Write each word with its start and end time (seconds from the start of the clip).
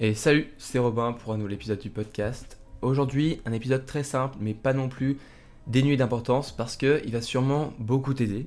Et 0.00 0.14
salut, 0.14 0.46
c'est 0.58 0.78
Robin 0.78 1.12
pour 1.12 1.32
un 1.32 1.38
nouvel 1.38 1.54
épisode 1.54 1.80
du 1.80 1.90
podcast. 1.90 2.60
Aujourd'hui, 2.82 3.40
un 3.46 3.52
épisode 3.52 3.84
très 3.84 4.04
simple, 4.04 4.36
mais 4.40 4.54
pas 4.54 4.72
non 4.72 4.88
plus 4.88 5.18
dénué 5.66 5.96
d'importance 5.96 6.52
parce 6.52 6.76
qu'il 6.76 7.10
va 7.10 7.20
sûrement 7.20 7.72
beaucoup 7.80 8.14
t'aider. 8.14 8.46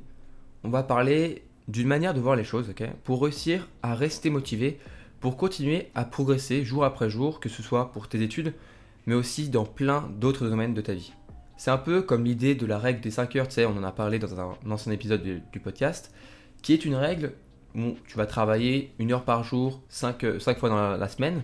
On 0.64 0.70
va 0.70 0.82
parler 0.82 1.44
d'une 1.68 1.90
manière 1.90 2.14
de 2.14 2.22
voir 2.22 2.38
les 2.38 2.46
choses, 2.46 2.70
ok? 2.70 2.90
Pour 3.04 3.22
réussir 3.22 3.68
à 3.84 3.96
rester 3.96 4.30
motivé, 4.30 4.80
pour 5.20 5.36
continuer 5.36 5.90
à 5.94 6.06
progresser 6.06 6.64
jour 6.64 6.86
après 6.86 7.10
jour, 7.10 7.42
que 7.42 7.50
ce 7.50 7.62
soit 7.62 7.92
pour 7.92 8.08
tes 8.08 8.22
études, 8.22 8.54
mais 9.06 9.14
aussi 9.14 9.50
dans 9.50 9.66
plein 9.66 10.10
d'autres 10.22 10.48
domaines 10.48 10.74
de 10.74 10.80
ta 10.80 10.94
vie. 10.94 11.12
C'est 11.58 11.72
un 11.72 11.78
peu 11.78 12.02
comme 12.02 12.24
l'idée 12.24 12.56
de 12.56 12.66
la 12.66 12.80
règle 12.80 13.02
des 13.02 13.12
5 13.12 13.36
heures, 13.36 13.50
tu 13.50 13.56
sais, 13.56 13.66
on 13.66 13.76
en 13.76 13.84
a 13.84 13.92
parlé 13.92 14.20
dans 14.20 14.40
un 14.40 14.56
ancien 14.70 14.94
épisode 14.94 15.22
du, 15.22 15.44
du 15.52 15.60
podcast, 15.60 16.14
qui 16.62 16.72
est 16.72 16.86
une 16.86 16.96
règle 16.96 17.34
où 17.76 17.96
tu 18.08 18.18
vas 18.18 18.26
travailler 18.26 18.94
une 19.00 19.12
heure 19.12 19.24
par 19.24 19.44
jour, 19.44 19.82
5, 19.90 20.24
euh, 20.24 20.40
fois 20.40 20.70
dans 20.70 20.98
la, 20.98 21.08
semaine, 21.08 21.44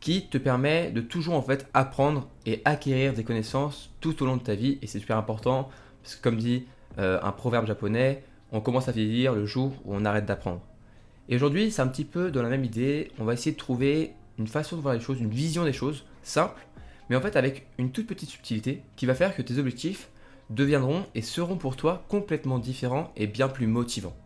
qui 0.00 0.28
te 0.28 0.38
permet 0.38 0.90
de 0.90 1.00
toujours 1.00 1.34
en 1.34 1.42
fait 1.42 1.68
apprendre 1.74 2.28
et 2.44 2.62
acquérir 2.64 3.12
des 3.12 3.24
connaissances 3.24 3.90
tout 4.00 4.22
au 4.22 4.26
long 4.26 4.36
de 4.36 4.42
ta 4.42 4.54
vie, 4.54 4.78
et 4.82 4.86
c'est 4.86 4.98
super 4.98 5.16
important, 5.16 5.68
parce 6.02 6.16
que 6.16 6.22
comme 6.22 6.36
dit 6.36 6.66
euh, 6.98 7.18
un 7.22 7.32
proverbe 7.32 7.66
japonais, 7.66 8.22
on 8.52 8.60
commence 8.60 8.88
à 8.88 8.92
vieillir 8.92 9.34
le 9.34 9.46
jour 9.46 9.72
où 9.84 9.94
on 9.94 10.04
arrête 10.04 10.26
d'apprendre. 10.26 10.60
Et 11.28 11.36
aujourd'hui, 11.36 11.70
c'est 11.70 11.82
un 11.82 11.88
petit 11.88 12.04
peu 12.04 12.30
dans 12.30 12.42
la 12.42 12.48
même 12.48 12.64
idée, 12.64 13.10
on 13.18 13.24
va 13.24 13.34
essayer 13.34 13.52
de 13.52 13.58
trouver 13.58 14.12
une 14.38 14.46
façon 14.46 14.76
de 14.76 14.82
voir 14.82 14.94
les 14.94 15.00
choses, 15.00 15.20
une 15.20 15.30
vision 15.30 15.64
des 15.64 15.72
choses, 15.72 16.04
simple, 16.22 16.66
mais 17.08 17.16
en 17.16 17.20
fait 17.20 17.36
avec 17.36 17.66
une 17.78 17.90
toute 17.90 18.06
petite 18.06 18.30
subtilité 18.30 18.82
qui 18.96 19.06
va 19.06 19.14
faire 19.14 19.34
que 19.34 19.42
tes 19.42 19.58
objectifs 19.58 20.08
deviendront 20.50 21.04
et 21.14 21.22
seront 21.22 21.56
pour 21.56 21.76
toi 21.76 22.04
complètement 22.08 22.58
différents 22.58 23.12
et 23.16 23.26
bien 23.26 23.48
plus 23.48 23.66
motivants. 23.66 24.16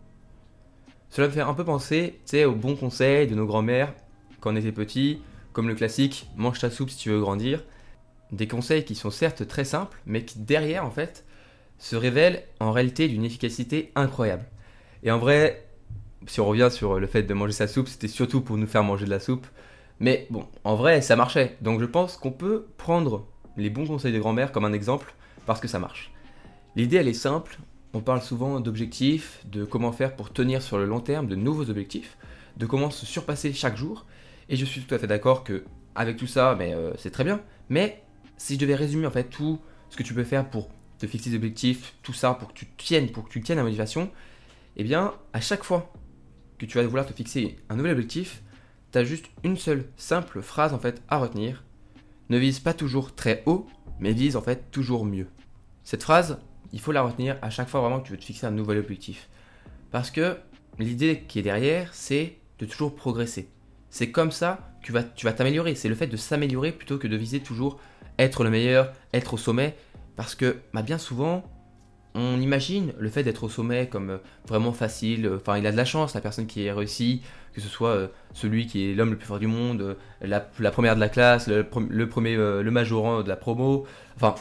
Cela 1.10 1.26
me 1.26 1.32
fait 1.32 1.40
un 1.40 1.54
peu 1.54 1.64
penser, 1.64 2.20
aux 2.46 2.54
bons 2.54 2.76
conseils 2.76 3.26
de 3.26 3.34
nos 3.34 3.46
grands-mères 3.46 3.92
quand 4.40 4.52
on 4.52 4.56
était 4.56 4.72
petit, 4.72 5.20
comme 5.52 5.68
le 5.68 5.74
classique 5.74 6.28
mange 6.36 6.60
ta 6.60 6.70
soupe 6.70 6.90
si 6.90 6.96
tu 6.96 7.10
veux 7.10 7.20
grandir. 7.20 7.64
Des 8.30 8.46
conseils 8.46 8.84
qui 8.84 8.94
sont 8.94 9.10
certes 9.10 9.46
très 9.48 9.64
simples, 9.64 9.98
mais 10.06 10.24
qui 10.24 10.38
derrière, 10.38 10.84
en 10.84 10.90
fait, 10.90 11.24
se 11.78 11.96
révèlent 11.96 12.44
en 12.60 12.70
réalité 12.70 13.08
d'une 13.08 13.24
efficacité 13.24 13.90
incroyable. 13.96 14.44
Et 15.02 15.10
en 15.10 15.18
vrai, 15.18 15.66
si 16.26 16.40
on 16.40 16.46
revient 16.46 16.68
sur 16.70 17.00
le 17.00 17.06
fait 17.08 17.24
de 17.24 17.34
manger 17.34 17.52
sa 17.52 17.66
soupe, 17.66 17.88
c'était 17.88 18.06
surtout 18.06 18.40
pour 18.40 18.56
nous 18.56 18.68
faire 18.68 18.84
manger 18.84 19.04
de 19.04 19.10
la 19.10 19.18
soupe. 19.18 19.46
Mais 19.98 20.28
bon, 20.30 20.46
en 20.62 20.76
vrai, 20.76 21.00
ça 21.00 21.16
marchait. 21.16 21.56
Donc 21.60 21.80
je 21.80 21.86
pense 21.86 22.16
qu'on 22.16 22.30
peut 22.30 22.66
prendre 22.76 23.26
les 23.56 23.68
bons 23.68 23.86
conseils 23.86 24.12
de 24.12 24.18
grand-mère 24.20 24.52
comme 24.52 24.64
un 24.64 24.72
exemple 24.72 25.12
parce 25.44 25.60
que 25.60 25.68
ça 25.68 25.80
marche. 25.80 26.12
L'idée, 26.76 26.98
elle 26.98 27.08
est 27.08 27.14
simple. 27.14 27.58
On 27.92 28.00
parle 28.00 28.22
souvent 28.22 28.60
d'objectifs, 28.60 29.44
de 29.46 29.64
comment 29.64 29.90
faire 29.90 30.14
pour 30.14 30.32
tenir 30.32 30.62
sur 30.62 30.78
le 30.78 30.86
long 30.86 31.00
terme 31.00 31.26
de 31.26 31.34
nouveaux 31.34 31.70
objectifs, 31.70 32.16
de 32.56 32.66
comment 32.66 32.90
se 32.90 33.04
surpasser 33.04 33.52
chaque 33.52 33.76
jour. 33.76 34.06
Et 34.48 34.56
je 34.56 34.64
suis 34.64 34.82
tout 34.82 34.94
à 34.94 34.98
fait 34.98 35.08
d'accord 35.08 35.42
que 35.42 35.64
avec 35.96 36.16
tout 36.16 36.28
ça, 36.28 36.54
mais 36.56 36.72
euh, 36.72 36.92
c'est 36.98 37.10
très 37.10 37.24
bien. 37.24 37.40
Mais 37.68 38.02
si 38.36 38.54
je 38.54 38.60
devais 38.60 38.76
résumer 38.76 39.06
en 39.06 39.10
fait 39.10 39.24
tout 39.24 39.58
ce 39.88 39.96
que 39.96 40.04
tu 40.04 40.14
peux 40.14 40.24
faire 40.24 40.48
pour 40.48 40.68
te 40.98 41.06
fixer 41.06 41.30
des 41.30 41.36
objectifs, 41.36 41.94
tout 42.02 42.12
ça 42.12 42.34
pour 42.34 42.48
que 42.48 42.54
tu 42.54 42.66
tiennes, 42.76 43.10
pour 43.10 43.24
que 43.24 43.30
tu 43.30 43.40
tiennes 43.40 43.58
la 43.58 43.64
motivation, 43.64 44.10
eh 44.76 44.84
bien, 44.84 45.14
à 45.32 45.40
chaque 45.40 45.64
fois 45.64 45.92
que 46.58 46.66
tu 46.66 46.78
vas 46.78 46.86
vouloir 46.86 47.06
te 47.06 47.12
fixer 47.12 47.58
un 47.68 47.76
nouvel 47.76 47.92
objectif, 47.92 48.42
tu 48.92 48.98
as 48.98 49.04
juste 49.04 49.26
une 49.42 49.56
seule 49.56 49.86
simple 49.96 50.42
phrase 50.42 50.74
en 50.74 50.78
fait 50.78 51.02
à 51.08 51.18
retenir. 51.18 51.64
Ne 52.28 52.38
vise 52.38 52.60
pas 52.60 52.74
toujours 52.74 53.14
très 53.14 53.42
haut, 53.46 53.66
mais 53.98 54.12
vise 54.12 54.36
en 54.36 54.42
fait 54.42 54.70
toujours 54.70 55.04
mieux. 55.04 55.26
Cette 55.82 56.02
phrase, 56.02 56.38
il 56.72 56.80
faut 56.80 56.92
la 56.92 57.02
retenir 57.02 57.36
à 57.42 57.50
chaque 57.50 57.68
fois 57.68 57.80
vraiment 57.80 58.00
que 58.00 58.06
tu 58.06 58.12
veux 58.12 58.18
te 58.18 58.24
fixer 58.24 58.46
un 58.46 58.50
nouvel 58.50 58.78
objectif. 58.78 59.28
Parce 59.90 60.10
que 60.10 60.36
l'idée 60.78 61.24
qui 61.26 61.38
est 61.38 61.42
derrière, 61.42 61.94
c'est 61.94 62.36
de 62.58 62.66
toujours 62.66 62.94
progresser. 62.94 63.48
C'est 63.90 64.10
comme 64.10 64.30
ça 64.30 64.70
que 64.82 64.92
tu 65.14 65.26
vas 65.26 65.32
t'améliorer. 65.32 65.74
C'est 65.74 65.88
le 65.88 65.94
fait 65.94 66.06
de 66.06 66.16
s'améliorer 66.16 66.72
plutôt 66.72 66.98
que 66.98 67.08
de 67.08 67.16
viser 67.16 67.40
toujours 67.40 67.80
être 68.18 68.44
le 68.44 68.50
meilleur, 68.50 68.92
être 69.12 69.34
au 69.34 69.36
sommet. 69.36 69.76
Parce 70.16 70.34
que 70.34 70.58
bah, 70.72 70.82
bien 70.82 70.98
souvent, 70.98 71.44
on 72.14 72.40
imagine 72.40 72.92
le 72.98 73.08
fait 73.08 73.22
d'être 73.22 73.44
au 73.44 73.48
sommet 73.48 73.88
comme 73.88 74.10
euh, 74.10 74.18
vraiment 74.46 74.72
facile. 74.72 75.30
Enfin, 75.36 75.58
il 75.58 75.66
a 75.66 75.72
de 75.72 75.76
la 75.76 75.84
chance, 75.84 76.14
la 76.14 76.20
personne 76.20 76.46
qui 76.46 76.64
est 76.64 76.72
réussi, 76.72 77.22
que 77.52 77.60
ce 77.60 77.68
soit 77.68 77.90
euh, 77.90 78.08
celui 78.32 78.66
qui 78.66 78.90
est 78.90 78.94
l'homme 78.94 79.10
le 79.10 79.18
plus 79.18 79.26
fort 79.26 79.38
du 79.38 79.46
monde, 79.46 79.80
euh, 79.80 79.94
la, 80.20 80.70
première 80.70 80.94
de 80.94 81.00
la 81.00 81.08
classe, 81.08 81.48
le, 81.48 81.64
premier, 81.64 82.36
le 82.36 82.70
majorant 82.70 83.22
de 83.22 83.28
la 83.28 83.36
promo. 83.36 83.86
Enfin, 84.16 84.34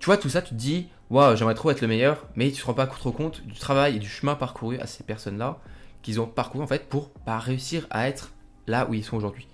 tu 0.00 0.06
vois, 0.06 0.16
tout 0.16 0.28
ça, 0.28 0.42
tu 0.42 0.50
te 0.50 0.54
dis, 0.54 0.88
waouh, 1.10 1.36
j'aimerais 1.36 1.54
trop 1.54 1.70
être 1.70 1.80
le 1.80 1.88
meilleur, 1.88 2.26
mais 2.36 2.50
tu 2.50 2.60
te 2.60 2.66
rends 2.66 2.74
pas 2.74 2.86
trop 2.86 3.12
compte 3.12 3.42
du 3.46 3.58
travail 3.58 3.96
et 3.96 3.98
du 3.98 4.08
chemin 4.08 4.34
parcouru 4.34 4.78
à 4.78 4.86
ces 4.86 5.04
personnes-là 5.04 5.58
qu'ils 6.02 6.20
ont 6.20 6.26
parcouru 6.26 6.62
en 6.64 6.66
fait 6.66 6.88
pour 6.88 7.10
pas 7.10 7.38
réussir 7.38 7.86
à 7.90 8.08
être 8.08 8.32
là 8.66 8.86
où 8.88 8.94
ils 8.94 9.04
sont 9.04 9.16
aujourd'hui. 9.16 9.48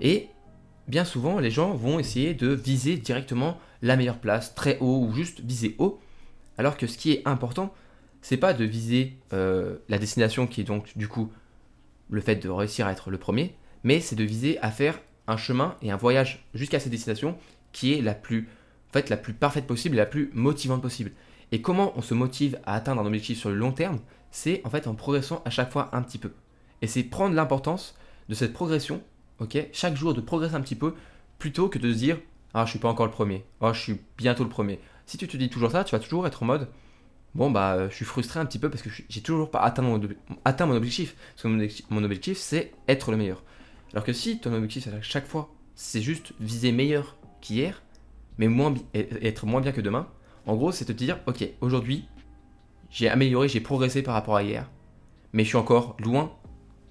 Et 0.00 0.28
bien 0.86 1.04
souvent, 1.04 1.38
les 1.38 1.50
gens 1.50 1.74
vont 1.74 1.98
essayer 1.98 2.34
de 2.34 2.48
viser 2.48 2.96
directement 2.96 3.58
la 3.82 3.96
meilleure 3.96 4.18
place, 4.18 4.54
très 4.54 4.78
haut 4.80 5.06
ou 5.06 5.14
juste 5.14 5.40
viser 5.40 5.76
haut, 5.78 6.00
alors 6.56 6.76
que 6.76 6.86
ce 6.86 6.98
qui 6.98 7.12
est 7.12 7.22
important, 7.26 7.72
c'est 8.20 8.36
pas 8.36 8.52
de 8.52 8.64
viser 8.64 9.16
euh, 9.32 9.78
la 9.88 9.98
destination 9.98 10.46
qui 10.46 10.60
est 10.60 10.64
donc 10.64 10.96
du 10.96 11.08
coup 11.08 11.30
le 12.10 12.20
fait 12.20 12.36
de 12.36 12.48
réussir 12.48 12.86
à 12.86 12.92
être 12.92 13.10
le 13.10 13.18
premier, 13.18 13.54
mais 13.84 14.00
c'est 14.00 14.16
de 14.16 14.24
viser 14.24 14.58
à 14.60 14.70
faire 14.70 14.98
un 15.26 15.36
chemin 15.36 15.76
et 15.82 15.90
un 15.90 15.96
voyage 15.96 16.44
jusqu'à 16.54 16.80
cette 16.80 16.90
destination 16.90 17.36
qui 17.72 17.92
est 17.92 18.00
la 18.00 18.14
plus 18.14 18.48
en 18.90 18.92
fait, 18.92 19.10
la 19.10 19.16
plus 19.16 19.34
parfaite 19.34 19.66
possible 19.66 19.96
et 19.96 19.98
la 19.98 20.06
plus 20.06 20.30
motivante 20.34 20.82
possible. 20.82 21.12
Et 21.52 21.60
comment 21.60 21.92
on 21.96 22.02
se 22.02 22.14
motive 22.14 22.58
à 22.64 22.74
atteindre 22.74 23.00
un 23.02 23.06
objectif 23.06 23.38
sur 23.38 23.50
le 23.50 23.56
long 23.56 23.72
terme 23.72 23.98
C'est 24.30 24.60
en 24.64 24.70
fait 24.70 24.86
en 24.86 24.94
progressant 24.94 25.42
à 25.44 25.50
chaque 25.50 25.72
fois 25.72 25.90
un 25.92 26.02
petit 26.02 26.18
peu. 26.18 26.32
Et 26.82 26.86
c'est 26.86 27.02
prendre 27.02 27.34
l'importance 27.34 27.96
de 28.28 28.34
cette 28.34 28.52
progression, 28.52 29.02
ok 29.40 29.58
Chaque 29.72 29.96
jour 29.96 30.14
de 30.14 30.20
progresser 30.20 30.54
un 30.54 30.60
petit 30.60 30.74
peu, 30.74 30.94
plutôt 31.38 31.68
que 31.68 31.78
de 31.78 31.92
se 31.92 31.98
dire 31.98 32.18
Ah, 32.54 32.64
je 32.64 32.70
suis 32.70 32.78
pas 32.78 32.88
encore 32.88 33.06
le 33.06 33.12
premier, 33.12 33.44
ah, 33.60 33.72
je 33.72 33.80
suis 33.80 34.00
bientôt 34.16 34.44
le 34.44 34.50
premier. 34.50 34.80
Si 35.06 35.16
tu 35.16 35.26
te 35.26 35.36
dis 35.36 35.48
toujours 35.48 35.70
ça, 35.70 35.84
tu 35.84 35.94
vas 35.94 36.00
toujours 36.00 36.26
être 36.26 36.42
en 36.42 36.46
mode 36.46 36.68
Bon, 37.34 37.50
bah, 37.50 37.88
je 37.88 37.94
suis 37.94 38.04
frustré 38.04 38.40
un 38.40 38.46
petit 38.46 38.58
peu 38.58 38.70
parce 38.70 38.82
que 38.82 38.90
j'ai 39.08 39.20
toujours 39.20 39.50
pas 39.50 39.60
atteint 39.60 39.82
mon 39.82 39.94
objectif. 40.74 41.14
Parce 41.34 41.42
que 41.42 41.48
mon 41.90 42.04
objectif, 42.04 42.38
c'est 42.38 42.72
être 42.88 43.10
le 43.10 43.16
meilleur. 43.16 43.42
Alors 43.92 44.04
que 44.04 44.12
si 44.12 44.40
ton 44.40 44.52
objectif, 44.52 44.88
à 44.88 45.02
chaque 45.02 45.26
fois, 45.26 45.54
c'est 45.74 46.02
juste 46.02 46.32
viser 46.40 46.72
meilleur 46.72 47.16
qu'hier, 47.40 47.82
mais 48.38 48.48
moins 48.48 48.74
être 48.94 49.46
moins 49.46 49.60
bien 49.60 49.72
que 49.72 49.80
demain. 49.80 50.08
En 50.46 50.56
gros, 50.56 50.72
c'est 50.72 50.86
te 50.86 50.92
dire, 50.92 51.18
ok, 51.26 51.46
aujourd'hui, 51.60 52.08
j'ai 52.90 53.08
amélioré, 53.08 53.48
j'ai 53.48 53.60
progressé 53.60 54.02
par 54.02 54.14
rapport 54.14 54.36
à 54.36 54.42
hier, 54.42 54.70
mais 55.32 55.44
je 55.44 55.48
suis 55.48 55.58
encore 55.58 55.96
loin 56.00 56.32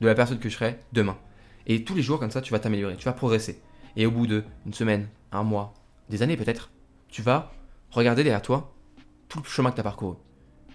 de 0.02 0.08
la 0.08 0.14
personne 0.14 0.40
que 0.40 0.50
je 0.50 0.56
serai 0.56 0.80
demain. 0.94 1.18
Et 1.66 1.84
tous 1.84 1.96
les 1.96 2.02
jours, 2.02 2.20
comme 2.20 2.32
ça, 2.32 2.42
tu 2.42 2.52
vas 2.52 2.60
t'améliorer, 2.60 2.96
tu 2.96 3.06
vas 3.06 3.14
progresser. 3.14 3.62
Et 3.96 4.06
au 4.06 4.12
bout 4.12 4.28
d'une 4.28 4.44
semaine, 4.72 5.08
un 5.32 5.44
mois, 5.44 5.74
des 6.10 6.22
années 6.22 6.38
peut-être, 6.38 6.70
tu 7.10 7.22
vas 7.22 7.52
regarder 7.90 8.24
derrière 8.24 8.42
toi 8.42 8.74
tout 9.28 9.40
le 9.40 9.50
chemin 9.50 9.72
que 9.72 9.76
tu 9.76 9.82
as 9.82 9.84
parcouru. 9.84 10.16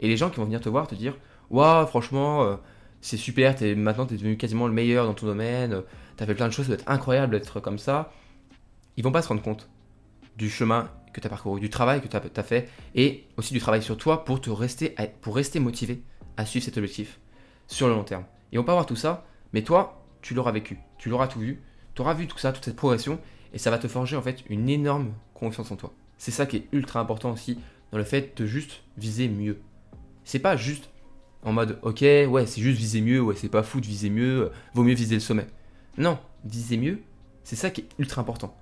Et 0.00 0.08
les 0.08 0.16
gens 0.16 0.28
qui 0.28 0.38
vont 0.38 0.44
venir 0.44 0.60
te 0.60 0.68
voir 0.68 0.86
te 0.88 0.94
dire, 0.94 1.16
waouh, 1.50 1.86
franchement, 1.86 2.42
euh, 2.42 2.56
c'est 3.00 3.16
super, 3.16 3.60
es, 3.62 3.74
maintenant 3.74 4.06
tu 4.06 4.14
es 4.14 4.16
devenu 4.16 4.36
quasiment 4.36 4.66
le 4.66 4.72
meilleur 4.72 5.06
dans 5.06 5.14
ton 5.14 5.26
domaine, 5.26 5.72
euh, 5.72 5.82
tu 6.16 6.24
as 6.24 6.26
fait 6.26 6.34
plein 6.34 6.48
de 6.48 6.52
choses, 6.52 6.66
ça 6.66 6.72
doit 6.72 6.80
être 6.80 6.90
incroyable 6.90 7.38
d'être 7.38 7.60
comme 7.60 7.78
ça. 7.78 8.12
Ils 8.96 9.04
vont 9.04 9.12
pas 9.12 9.22
se 9.22 9.28
rendre 9.28 9.42
compte 9.42 9.70
du 10.37 10.50
chemin 10.50 10.91
que 11.12 11.20
tu 11.20 11.26
as 11.26 11.31
parcouru, 11.31 11.60
du 11.60 11.70
travail 11.70 12.00
que 12.00 12.09
tu 12.09 12.16
as, 12.16 12.43
fait 12.43 12.69
et 12.94 13.26
aussi 13.37 13.53
du 13.53 13.60
travail 13.60 13.82
sur 13.82 13.97
toi 13.97 14.25
pour, 14.25 14.41
te 14.41 14.50
rester, 14.50 14.94
pour 15.20 15.37
rester 15.37 15.60
motivé 15.60 16.03
à 16.37 16.47
suivre 16.47 16.65
cet 16.65 16.78
objectif 16.78 17.20
sur 17.66 17.88
le 17.88 17.94
long 17.94 18.04
terme. 18.04 18.25
Et 18.53 18.59
on 18.59 18.65
peut 18.65 18.70
avoir 18.70 18.87
tout 18.87 18.97
ça, 18.97 19.26
mais 19.53 19.62
toi, 19.62 20.04
tu 20.22 20.34
l'auras 20.34 20.53
vécu, 20.53 20.78
tu 20.98 21.09
l'auras 21.09 21.26
tout 21.26 21.41
vu, 21.41 21.60
tu 21.94 22.03
auras 22.03 22.15
vu 22.15 22.26
tout 22.26 22.38
ça, 22.38 22.53
toute 22.53 22.65
cette 22.65 22.76
progression 22.76 23.19
et 23.53 23.59
ça 23.59 23.70
va 23.70 23.78
te 23.78 23.88
forger 23.88 24.16
en 24.16 24.22
fait 24.22 24.44
une 24.48 24.69
énorme 24.69 25.12
confiance 25.34 25.70
en 25.70 25.76
toi. 25.76 25.93
C'est 26.17 26.31
ça 26.31 26.46
qui 26.46 26.56
est 26.56 26.69
ultra 26.73 27.00
important 27.00 27.32
aussi 27.32 27.58
dans 27.90 27.99
le 27.99 28.05
fait 28.05 28.37
de 28.37 28.46
juste 28.46 28.82
viser 28.96 29.28
mieux. 29.28 29.61
C'est 30.25 30.38
pas 30.38 30.56
juste 30.56 30.88
en 31.43 31.52
mode 31.52 31.78
ok, 31.82 32.00
ouais, 32.00 32.46
c'est 32.46 32.61
juste 32.61 32.78
viser 32.78 33.00
mieux, 33.00 33.20
ouais, 33.20 33.35
c'est 33.37 33.49
pas 33.49 33.62
fou 33.62 33.81
de 33.81 33.87
viser 33.87 34.08
mieux, 34.08 34.50
vaut 34.75 34.85
mieux 34.85 34.94
viser 34.94 35.17
le 35.17 35.20
sommet. 35.20 35.46
Non, 35.99 36.19
viser 36.44 36.76
mieux, 36.76 37.02
c'est 37.44 37.56
ça 37.56 37.70
qui 37.70 37.82
est 37.82 37.88
ultra 37.99 38.23
important. 38.23 38.56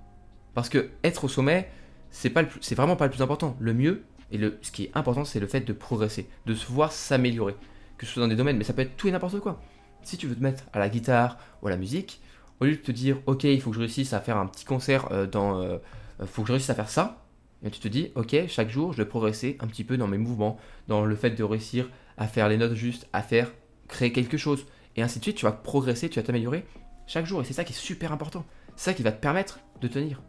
Parce 0.53 0.69
que 0.69 0.89
être 1.03 1.25
au 1.25 1.27
sommet, 1.27 1.69
c'est 2.09 2.29
pas 2.29 2.43
c'est 2.59 2.75
vraiment 2.75 2.95
pas 2.95 3.05
le 3.05 3.11
plus 3.11 3.21
important. 3.21 3.55
Le 3.59 3.73
mieux 3.73 4.03
et 4.31 4.37
le, 4.37 4.57
ce 4.61 4.71
qui 4.71 4.85
est 4.85 4.91
important, 4.95 5.25
c'est 5.25 5.39
le 5.39 5.47
fait 5.47 5.61
de 5.61 5.73
progresser, 5.73 6.29
de 6.45 6.53
se 6.53 6.65
voir 6.71 6.91
s'améliorer, 6.91 7.55
que 7.97 8.05
ce 8.05 8.13
soit 8.13 8.21
dans 8.21 8.29
des 8.29 8.35
domaines, 8.35 8.57
mais 8.57 8.63
ça 8.63 8.73
peut 8.73 8.81
être 8.81 8.95
tout 8.97 9.07
et 9.07 9.11
n'importe 9.11 9.39
quoi. 9.39 9.61
Si 10.03 10.17
tu 10.17 10.27
veux 10.27 10.35
te 10.35 10.43
mettre 10.43 10.63
à 10.73 10.79
la 10.79 10.89
guitare 10.89 11.37
ou 11.61 11.67
à 11.67 11.69
la 11.69 11.77
musique, 11.77 12.21
au 12.59 12.65
lieu 12.65 12.71
de 12.71 12.81
te 12.81 12.91
dire, 12.91 13.17
ok, 13.25 13.43
il 13.43 13.61
faut 13.61 13.71
que 13.71 13.75
je 13.75 13.81
réussisse 13.81 14.13
à 14.13 14.21
faire 14.21 14.37
un 14.37 14.47
petit 14.47 14.65
concert 14.65 15.11
euh, 15.11 15.27
dans, 15.27 15.61
euh, 15.61 15.77
faut 16.25 16.43
que 16.43 16.47
je 16.47 16.53
réussisse 16.53 16.69
à 16.69 16.75
faire 16.75 16.89
ça, 16.89 17.25
et 17.63 17.69
tu 17.69 17.79
te 17.79 17.87
dis, 17.87 18.11
ok, 18.15 18.47
chaque 18.47 18.69
jour, 18.69 18.93
je 18.93 18.97
vais 18.97 19.05
progresser 19.05 19.57
un 19.59 19.67
petit 19.67 19.83
peu 19.83 19.97
dans 19.97 20.07
mes 20.07 20.17
mouvements, 20.17 20.57
dans 20.87 21.05
le 21.05 21.15
fait 21.15 21.31
de 21.31 21.43
réussir 21.43 21.89
à 22.17 22.27
faire 22.27 22.49
les 22.49 22.57
notes 22.57 22.73
justes, 22.73 23.07
à 23.13 23.21
faire 23.21 23.51
créer 23.87 24.11
quelque 24.11 24.37
chose, 24.37 24.65
et 24.95 25.01
ainsi 25.01 25.19
de 25.19 25.23
suite. 25.23 25.37
Tu 25.37 25.45
vas 25.45 25.51
progresser, 25.51 26.09
tu 26.09 26.19
vas 26.19 26.23
t'améliorer 26.25 26.65
chaque 27.05 27.25
jour, 27.25 27.41
et 27.41 27.45
c'est 27.45 27.53
ça 27.53 27.63
qui 27.63 27.73
est 27.73 27.75
super 27.75 28.11
important. 28.11 28.45
C'est 28.75 28.85
ça 28.85 28.93
qui 28.93 29.03
va 29.03 29.11
te 29.11 29.21
permettre 29.21 29.59
de 29.81 29.87
tenir. 29.87 30.21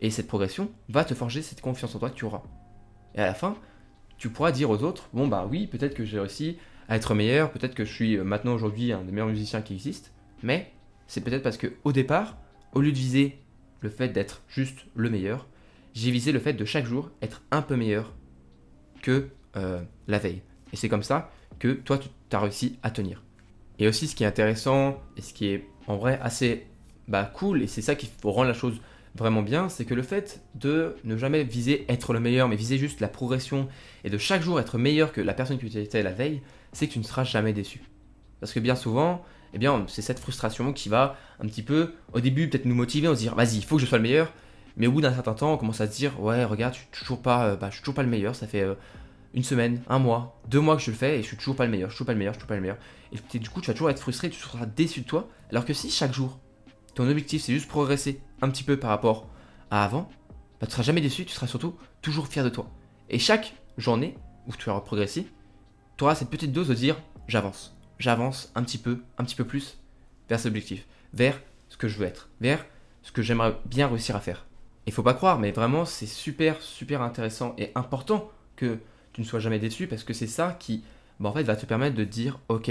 Et 0.00 0.10
cette 0.10 0.26
progression 0.26 0.70
va 0.88 1.04
te 1.04 1.14
forger 1.14 1.42
cette 1.42 1.60
confiance 1.60 1.94
en 1.94 1.98
toi 1.98 2.10
que 2.10 2.16
tu 2.16 2.24
auras. 2.24 2.42
Et 3.14 3.20
à 3.20 3.26
la 3.26 3.34
fin, 3.34 3.56
tu 4.18 4.28
pourras 4.28 4.52
dire 4.52 4.70
aux 4.70 4.82
autres, 4.82 5.08
bon 5.12 5.28
bah 5.28 5.46
oui, 5.50 5.66
peut-être 5.66 5.94
que 5.94 6.04
j'ai 6.04 6.18
réussi 6.18 6.58
à 6.88 6.96
être 6.96 7.14
meilleur, 7.14 7.50
peut-être 7.50 7.74
que 7.74 7.84
je 7.84 7.92
suis 7.92 8.16
euh, 8.16 8.24
maintenant 8.24 8.54
aujourd'hui 8.54 8.92
un 8.92 9.02
des 9.02 9.12
meilleurs 9.12 9.28
musiciens 9.28 9.62
qui 9.62 9.74
existent, 9.74 10.10
mais 10.42 10.72
c'est 11.06 11.22
peut-être 11.22 11.42
parce 11.42 11.56
que 11.56 11.72
au 11.84 11.92
départ, 11.92 12.36
au 12.72 12.80
lieu 12.80 12.92
de 12.92 12.96
viser 12.96 13.38
le 13.80 13.88
fait 13.88 14.08
d'être 14.08 14.42
juste 14.48 14.86
le 14.94 15.10
meilleur, 15.10 15.46
j'ai 15.94 16.10
visé 16.10 16.32
le 16.32 16.40
fait 16.40 16.52
de 16.52 16.64
chaque 16.64 16.86
jour 16.86 17.10
être 17.22 17.42
un 17.50 17.62
peu 17.62 17.76
meilleur 17.76 18.12
que 19.02 19.28
euh, 19.56 19.80
la 20.08 20.18
veille. 20.18 20.42
Et 20.72 20.76
c'est 20.76 20.88
comme 20.88 21.02
ça 21.02 21.30
que 21.58 21.72
toi, 21.72 21.98
tu 21.98 22.08
as 22.32 22.40
réussi 22.40 22.78
à 22.82 22.90
tenir. 22.90 23.22
Et 23.78 23.86
aussi, 23.86 24.08
ce 24.08 24.16
qui 24.16 24.24
est 24.24 24.26
intéressant 24.26 25.00
et 25.16 25.22
ce 25.22 25.32
qui 25.32 25.46
est 25.46 25.66
en 25.86 25.96
vrai 25.96 26.18
assez 26.22 26.66
bah, 27.06 27.30
cool, 27.32 27.62
et 27.62 27.66
c'est 27.66 27.82
ça 27.82 27.94
qui 27.94 28.10
rend 28.22 28.44
la 28.44 28.54
chose 28.54 28.80
vraiment 29.14 29.42
bien, 29.42 29.68
c'est 29.68 29.84
que 29.84 29.94
le 29.94 30.02
fait 30.02 30.42
de 30.54 30.96
ne 31.04 31.16
jamais 31.16 31.44
viser 31.44 31.84
être 31.88 32.12
le 32.12 32.20
meilleur, 32.20 32.48
mais 32.48 32.56
viser 32.56 32.78
juste 32.78 33.00
la 33.00 33.08
progression 33.08 33.68
et 34.02 34.10
de 34.10 34.18
chaque 34.18 34.42
jour 34.42 34.58
être 34.58 34.78
meilleur 34.78 35.12
que 35.12 35.20
la 35.20 35.34
personne 35.34 35.58
que 35.58 35.66
tu 35.66 35.78
étais 35.78 36.02
la 36.02 36.12
veille, 36.12 36.42
c'est 36.72 36.88
que 36.88 36.92
tu 36.92 36.98
ne 36.98 37.04
seras 37.04 37.24
jamais 37.24 37.52
déçu. 37.52 37.82
Parce 38.40 38.52
que 38.52 38.60
bien 38.60 38.74
souvent, 38.74 39.24
eh 39.54 39.58
bien, 39.58 39.84
c'est 39.86 40.02
cette 40.02 40.18
frustration 40.18 40.72
qui 40.72 40.88
va 40.88 41.16
un 41.40 41.46
petit 41.46 41.62
peu, 41.62 41.94
au 42.12 42.20
début, 42.20 42.48
peut-être 42.48 42.64
nous 42.64 42.74
motiver, 42.74 43.08
on 43.08 43.14
se 43.14 43.20
dire, 43.20 43.34
vas-y, 43.36 43.56
il 43.56 43.64
faut 43.64 43.76
que 43.76 43.82
je 43.82 43.86
sois 43.86 43.98
le 43.98 44.02
meilleur. 44.02 44.32
Mais 44.76 44.88
au 44.88 44.92
bout 44.92 45.00
d'un 45.00 45.14
certain 45.14 45.34
temps, 45.34 45.52
on 45.52 45.56
commence 45.56 45.80
à 45.80 45.86
se 45.86 45.96
dire, 45.96 46.20
ouais, 46.20 46.44
regarde, 46.44 46.74
je 46.74 46.80
suis 46.80 46.88
toujours 46.90 47.22
pas, 47.22 47.46
euh, 47.46 47.56
bah, 47.56 47.68
je 47.70 47.74
suis 47.74 47.82
toujours 47.82 47.94
pas 47.94 48.02
le 48.02 48.08
meilleur. 48.08 48.34
Ça 48.34 48.48
fait 48.48 48.62
euh, 48.62 48.74
une 49.32 49.44
semaine, 49.44 49.80
un 49.88 50.00
mois, 50.00 50.40
deux 50.48 50.58
mois 50.58 50.76
que 50.76 50.82
je 50.82 50.90
le 50.90 50.96
fais 50.96 51.18
et 51.18 51.22
je 51.22 51.28
suis 51.28 51.36
toujours 51.36 51.54
pas 51.54 51.64
le 51.64 51.70
meilleur, 51.70 51.88
je 51.88 51.94
suis 51.94 51.98
toujours 51.98 52.06
pas 52.06 52.12
le 52.12 52.18
meilleur, 52.18 52.34
je 52.34 52.38
suis 52.38 52.40
toujours 52.40 52.48
pas 52.48 52.56
le 52.56 52.62
meilleur. 52.62 52.78
Et 53.12 53.38
du 53.38 53.48
coup, 53.48 53.60
tu 53.60 53.68
vas 53.68 53.74
toujours 53.74 53.90
être 53.90 54.00
frustré, 54.00 54.28
tu 54.28 54.40
seras 54.40 54.66
déçu 54.66 55.02
de 55.02 55.06
toi. 55.06 55.28
Alors 55.50 55.64
que 55.64 55.72
si 55.72 55.88
chaque 55.90 56.12
jour, 56.12 56.40
ton 56.94 57.08
objectif 57.08 57.42
c'est 57.42 57.52
juste 57.52 57.68
progresser 57.68 58.20
un 58.40 58.50
petit 58.50 58.62
peu 58.62 58.76
par 58.76 58.90
rapport 58.90 59.28
à 59.70 59.84
avant, 59.84 60.08
bah, 60.60 60.66
tu 60.66 60.72
seras 60.72 60.82
jamais 60.82 61.00
déçu, 61.00 61.24
tu 61.24 61.32
seras 61.32 61.46
surtout 61.46 61.76
toujours 62.02 62.28
fier 62.28 62.44
de 62.44 62.48
toi. 62.48 62.70
Et 63.10 63.18
chaque 63.18 63.54
journée 63.76 64.16
où 64.46 64.52
tu 64.52 64.66
vas 64.66 64.80
progresser, 64.80 65.26
tu 65.96 66.04
auras 66.04 66.14
cette 66.14 66.30
petite 66.30 66.52
dose 66.52 66.68
de 66.68 66.74
dire, 66.74 66.96
j'avance, 67.28 67.76
j'avance 67.98 68.52
un 68.54 68.62
petit 68.62 68.78
peu, 68.78 69.02
un 69.18 69.24
petit 69.24 69.34
peu 69.34 69.44
plus 69.44 69.78
vers 70.28 70.38
cet 70.38 70.48
objectif, 70.48 70.86
vers 71.12 71.40
ce 71.68 71.76
que 71.76 71.88
je 71.88 71.98
veux 71.98 72.06
être, 72.06 72.30
vers 72.40 72.64
ce 73.02 73.12
que 73.12 73.22
j'aimerais 73.22 73.56
bien 73.66 73.88
réussir 73.88 74.16
à 74.16 74.20
faire. 74.20 74.46
Il 74.86 74.92
faut 74.92 75.02
pas 75.02 75.14
croire, 75.14 75.38
mais 75.38 75.50
vraiment 75.50 75.84
c'est 75.84 76.06
super 76.06 76.60
super 76.60 77.02
intéressant 77.02 77.54
et 77.58 77.72
important 77.74 78.30
que 78.56 78.78
tu 79.12 79.20
ne 79.20 79.26
sois 79.26 79.40
jamais 79.40 79.58
déçu 79.58 79.86
parce 79.86 80.04
que 80.04 80.12
c'est 80.12 80.26
ça 80.26 80.56
qui 80.58 80.84
bah, 81.20 81.30
en 81.30 81.32
fait, 81.32 81.42
va 81.42 81.56
te 81.56 81.66
permettre 81.66 81.96
de 81.96 82.04
dire 82.04 82.38
ok, 82.48 82.70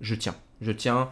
je 0.00 0.14
tiens, 0.14 0.34
je 0.60 0.72
tiens, 0.72 1.10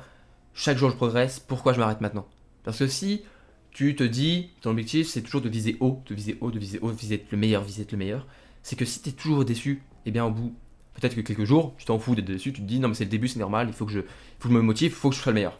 chaque 0.54 0.78
jour 0.78 0.90
je 0.90 0.96
progresse, 0.96 1.40
pourquoi 1.40 1.72
je 1.72 1.80
m'arrête 1.80 2.00
maintenant? 2.00 2.26
Parce 2.68 2.80
que 2.80 2.86
si 2.86 3.22
tu 3.70 3.96
te 3.96 4.04
dis, 4.04 4.50
ton 4.60 4.72
objectif 4.72 5.08
c'est 5.08 5.22
toujours 5.22 5.40
de 5.40 5.48
viser 5.48 5.78
haut, 5.80 6.02
de 6.04 6.14
viser 6.14 6.36
haut, 6.42 6.50
de 6.50 6.58
viser 6.58 6.78
haut, 6.82 6.92
de 6.92 6.96
viser 6.98 7.24
le 7.30 7.38
meilleur, 7.38 7.64
viser 7.64 7.86
le 7.90 7.96
meilleur, 7.96 8.26
c'est 8.62 8.76
que 8.76 8.84
si 8.84 9.00
tu 9.00 9.08
es 9.08 9.12
toujours 9.12 9.42
déçu, 9.42 9.70
et 9.72 10.08
eh 10.08 10.10
bien 10.10 10.26
au 10.26 10.30
bout, 10.30 10.54
peut-être 10.92 11.14
que 11.14 11.22
quelques 11.22 11.44
jours, 11.44 11.74
tu 11.78 11.86
t'en 11.86 11.98
fous 11.98 12.14
d'être 12.14 12.26
déçu, 12.26 12.52
tu 12.52 12.60
te 12.60 12.66
dis 12.66 12.78
non 12.78 12.88
mais 12.88 12.94
c'est 12.94 13.04
le 13.04 13.10
début, 13.10 13.26
c'est 13.26 13.38
normal, 13.38 13.68
il 13.68 13.72
faut 13.72 13.86
que, 13.86 13.92
je, 13.92 14.00
faut 14.00 14.48
que 14.48 14.54
je 14.54 14.58
me 14.58 14.60
motive, 14.60 14.92
il 14.92 14.94
faut 14.94 15.08
que 15.08 15.16
je 15.16 15.20
sois 15.22 15.32
le 15.32 15.36
meilleur. 15.36 15.58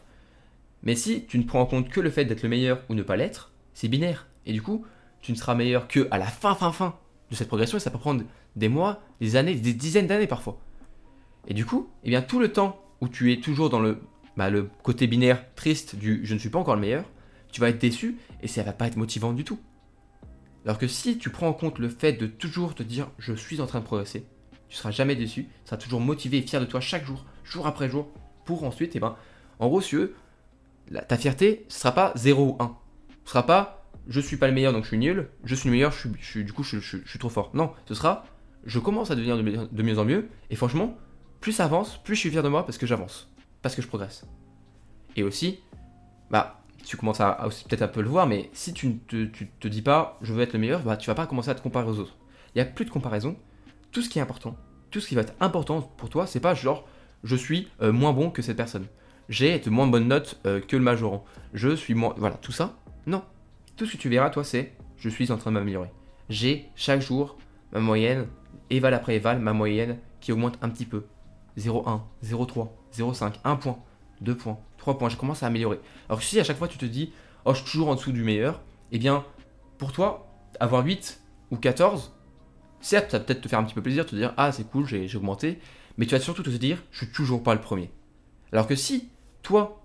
Mais 0.83 0.93
si 0.93 1.25
tu 1.25 1.39
ne 1.39 1.43
prends 1.45 1.61
en 1.61 1.65
compte 1.65 1.89
que 1.89 1.99
le 1.99 2.11
fait 2.11 2.25
d'être 2.25 2.43
le 2.43 2.49
meilleur 2.49 2.83
ou 2.89 2.93
ne 2.93 3.01
pas 3.01 3.15
l'être, 3.15 3.53
c'est 3.73 3.87
binaire. 3.87 4.27
Et 4.45 4.53
du 4.53 4.61
coup, 4.61 4.85
tu 5.23 5.31
ne 5.31 5.37
seras 5.37 5.55
meilleur 5.55 5.87
que 5.87 6.07
à 6.11 6.19
la 6.19 6.27
fin, 6.27 6.53
fin, 6.53 6.71
fin 6.71 6.95
de 7.31 7.35
cette 7.35 7.47
progression. 7.47 7.77
Et 7.77 7.81
ça 7.81 7.89
peut 7.89 7.97
prendre 7.97 8.23
des 8.55 8.69
mois, 8.69 9.01
des 9.19 9.35
années, 9.35 9.55
des 9.55 9.73
dizaines 9.73 10.05
d'années 10.05 10.27
parfois. 10.27 10.59
Et 11.47 11.55
du 11.55 11.65
coup, 11.65 11.89
eh 12.03 12.11
bien, 12.11 12.21
tout 12.21 12.39
le 12.39 12.53
temps 12.53 12.79
où 13.01 13.07
tu 13.07 13.33
es 13.33 13.37
toujours 13.37 13.71
dans 13.71 13.79
le, 13.79 13.99
bah, 14.39 14.49
le 14.49 14.69
côté 14.83 15.05
binaire 15.05 15.43
triste 15.55 15.95
du 15.95 16.21
je 16.23 16.33
ne 16.33 16.39
suis 16.39 16.49
pas 16.49 16.59
encore 16.59 16.75
le 16.75 16.81
meilleur, 16.81 17.05
tu 17.51 17.61
vas 17.61 17.69
être 17.69 17.79
déçu 17.79 18.17
et 18.41 18.47
ça 18.47 18.63
va 18.63 18.73
pas 18.73 18.87
être 18.87 18.97
motivant 18.97 19.33
du 19.33 19.43
tout. 19.43 19.59
Alors 20.65 20.77
que 20.77 20.87
si 20.87 21.17
tu 21.17 21.29
prends 21.29 21.47
en 21.47 21.53
compte 21.53 21.79
le 21.79 21.89
fait 21.89 22.13
de 22.13 22.25
toujours 22.25 22.73
te 22.73 22.83
dire 22.83 23.09
je 23.17 23.33
suis 23.33 23.61
en 23.61 23.65
train 23.65 23.79
de 23.79 23.85
progresser, 23.85 24.25
tu 24.67 24.77
seras 24.77 24.91
jamais 24.91 25.15
déçu, 25.15 25.43
tu 25.43 25.49
seras 25.65 25.77
toujours 25.77 25.99
motivé 25.99 26.37
et 26.37 26.41
fier 26.41 26.61
de 26.61 26.65
toi 26.65 26.79
chaque 26.79 27.05
jour, 27.05 27.25
jour 27.43 27.67
après 27.67 27.89
jour, 27.89 28.09
pour 28.45 28.63
ensuite, 28.63 28.95
eh 28.95 28.99
ben, 28.99 29.15
en 29.59 29.67
gros, 29.67 29.81
si 29.81 29.95
ta 31.07 31.17
fierté, 31.17 31.65
ce 31.67 31.79
sera 31.79 31.93
pas 31.93 32.13
0 32.15 32.43
ou 32.43 32.63
1. 32.63 32.77
Ce 33.25 33.31
sera 33.31 33.45
pas 33.45 33.79
je 34.07 34.19
suis 34.19 34.37
pas 34.37 34.47
le 34.47 34.53
meilleur 34.53 34.73
donc 34.73 34.83
je 34.83 34.87
suis 34.87 34.97
nul, 34.97 35.27
je 35.43 35.53
suis 35.53 35.69
le 35.69 35.73
meilleur, 35.73 35.91
je 35.91 36.07
suis, 36.21 36.43
du 36.43 36.51
coup 36.51 36.63
je, 36.63 36.79
suis 36.79 37.19
trop 37.19 37.29
fort. 37.29 37.51
Non, 37.53 37.71
ce 37.87 37.93
sera 37.93 38.25
je 38.65 38.79
commence 38.79 39.11
à 39.11 39.15
devenir 39.15 39.37
de, 39.37 39.83
mieux 39.83 39.99
en 39.99 40.05
mieux 40.05 40.29
et 40.49 40.55
franchement, 40.55 40.97
plus 41.39 41.53
ça 41.53 41.65
avance, 41.65 42.01
plus 42.03 42.15
je 42.15 42.21
suis 42.21 42.29
fier 42.29 42.43
de 42.43 42.49
moi 42.49 42.65
parce 42.65 42.77
que 42.77 42.87
j'avance, 42.87 43.29
parce 43.61 43.75
que 43.75 43.81
je 43.81 43.87
progresse. 43.87 44.25
Et 45.15 45.23
aussi, 45.23 45.59
bah, 46.29 46.61
tu 46.85 46.97
commences 46.97 47.21
à, 47.21 47.47
peut-être 47.67 47.81
un 47.81 47.87
peu 47.87 48.01
le 48.01 48.09
voir, 48.09 48.27
mais 48.27 48.49
si 48.53 48.73
tu 48.73 48.87
ne 48.87 48.93
te, 48.93 49.25
te, 49.59 49.67
dis 49.67 49.81
pas 49.81 50.17
je 50.21 50.33
veux 50.33 50.41
être 50.41 50.53
le 50.53 50.59
meilleur, 50.59 50.81
bah, 50.81 50.97
tu 50.97 51.07
vas 51.07 51.15
pas 51.15 51.27
commencer 51.27 51.49
à 51.49 51.55
te 51.55 51.61
comparer 51.61 51.87
aux 51.87 51.99
autres. 51.99 52.17
Il 52.55 52.57
n'y 52.57 52.61
a 52.61 52.65
plus 52.65 52.85
de 52.85 52.89
comparaison. 52.89 53.35
Tout 53.91 54.01
ce 54.01 54.09
qui 54.09 54.19
est 54.19 54.21
important, 54.21 54.55
tout 54.91 54.99
ce 54.99 55.07
qui 55.07 55.15
va 55.15 55.21
être 55.21 55.33
important 55.39 55.81
pour 55.81 56.09
toi, 56.09 56.27
c'est 56.27 56.39
pas 56.39 56.53
genre 56.53 56.87
je 57.23 57.35
suis 57.35 57.67
euh, 57.81 57.91
moins 57.91 58.13
bon 58.13 58.29
que 58.29 58.41
cette 58.41 58.57
personne 58.57 58.85
j'ai 59.29 59.61
moins 59.67 59.87
bonnes 59.87 60.07
notes 60.07 60.39
euh, 60.45 60.59
que 60.59 60.75
le 60.75 60.81
majorant. 60.81 61.23
Je 61.53 61.75
suis 61.75 61.93
moins. 61.93 62.13
Voilà, 62.17 62.35
tout 62.35 62.51
ça, 62.51 62.75
non. 63.05 63.23
Tout 63.77 63.85
ce 63.85 63.93
que 63.93 63.97
tu 63.97 64.09
verras, 64.09 64.31
toi, 64.31 64.43
c'est 64.43 64.73
je 64.97 65.07
suis 65.07 65.31
en 65.31 65.37
train 65.37 65.51
de 65.51 65.55
m'améliorer. 65.55 65.91
J'ai 66.29 66.67
chaque 66.75 67.01
jour 67.01 67.37
ma 67.71 67.79
moyenne, 67.79 68.27
éval 68.69 68.93
après 68.93 69.15
éval, 69.15 69.39
ma 69.39 69.53
moyenne 69.53 69.97
qui 70.19 70.31
augmente 70.31 70.57
un 70.61 70.69
petit 70.69 70.85
peu. 70.85 71.05
0,1, 71.59 72.01
0,3, 72.23 72.69
0,5, 72.93 73.33
1 73.43 73.55
point, 73.57 73.79
2 74.21 74.35
points, 74.35 74.59
3 74.77 74.97
points. 74.97 75.09
Je 75.09 75.17
commence 75.17 75.43
à 75.43 75.47
améliorer. 75.47 75.79
Alors 76.07 76.21
si 76.21 76.39
à 76.39 76.43
chaque 76.43 76.57
fois 76.57 76.67
tu 76.67 76.77
te 76.77 76.85
dis, 76.85 77.11
oh, 77.45 77.53
je 77.53 77.61
suis 77.61 77.71
toujours 77.71 77.89
en 77.89 77.95
dessous 77.95 78.11
du 78.11 78.23
meilleur, 78.23 78.61
eh 78.91 78.97
bien, 78.97 79.25
pour 79.77 79.91
toi, 79.91 80.31
avoir 80.59 80.85
8 80.85 81.21
ou 81.51 81.57
14, 81.57 82.13
certes, 82.81 83.11
ça 83.11 83.19
va 83.19 83.23
peut-être 83.23 83.41
te 83.41 83.47
faire 83.47 83.59
un 83.59 83.63
petit 83.63 83.75
peu 83.75 83.81
plaisir, 83.81 84.05
te 84.05 84.15
dire, 84.15 84.33
ah, 84.37 84.51
c'est 84.51 84.69
cool, 84.69 84.85
j'ai 84.85 85.15
augmenté, 85.15 85.59
mais 85.97 86.05
tu 86.05 86.15
vas 86.15 86.21
surtout 86.21 86.43
te 86.43 86.49
dire, 86.49 86.81
je 86.91 87.05
suis 87.05 87.11
toujours 87.11 87.43
pas 87.43 87.53
le 87.53 87.61
premier. 87.61 87.91
Alors 88.51 88.67
que 88.67 88.75
si 88.75 89.09
toi, 89.41 89.83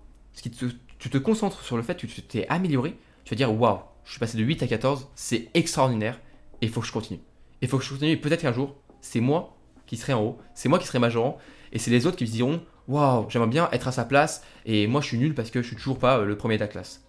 tu 0.99 1.09
te 1.09 1.17
concentres 1.17 1.61
sur 1.61 1.77
le 1.77 1.83
fait 1.83 1.99
que 1.99 2.07
tu 2.07 2.21
t'es 2.21 2.47
amélioré, 2.47 2.97
tu 3.23 3.33
vas 3.33 3.37
dire 3.37 3.53
waouh, 3.53 3.79
je 4.03 4.11
suis 4.11 4.19
passé 4.19 4.37
de 4.37 4.43
8 4.43 4.63
à 4.63 4.67
14, 4.67 5.09
c'est 5.15 5.49
extraordinaire 5.53 6.19
et 6.61 6.65
il 6.65 6.71
faut 6.71 6.81
que 6.81 6.87
je 6.87 6.91
continue. 6.91 7.19
Il 7.61 7.67
faut 7.67 7.77
que 7.77 7.83
je 7.83 7.89
continue 7.89 8.11
et 8.11 8.17
peut-être 8.17 8.41
qu'un 8.41 8.53
jour, 8.53 8.75
c'est 9.01 9.19
moi 9.19 9.57
qui 9.85 9.97
serai 9.97 10.13
en 10.13 10.21
haut, 10.21 10.37
c'est 10.53 10.69
moi 10.69 10.79
qui 10.79 10.87
serai 10.87 10.99
majorant 10.99 11.37
et 11.71 11.79
c'est 11.79 11.91
les 11.91 12.05
autres 12.05 12.17
qui 12.17 12.27
se 12.27 12.31
diront 12.31 12.61
waouh, 12.87 13.29
j'aimerais 13.29 13.49
bien 13.49 13.69
être 13.71 13.87
à 13.87 13.91
sa 13.91 14.05
place 14.05 14.43
et 14.65 14.87
moi 14.87 15.01
je 15.01 15.07
suis 15.07 15.17
nul 15.17 15.33
parce 15.33 15.51
que 15.51 15.61
je 15.61 15.67
suis 15.67 15.75
toujours 15.75 15.99
pas 15.99 16.19
euh, 16.19 16.25
le 16.25 16.37
premier 16.37 16.55
de 16.55 16.61
la 16.61 16.67
classe. 16.67 17.03